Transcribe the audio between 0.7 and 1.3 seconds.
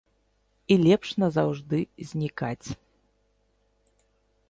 І лепш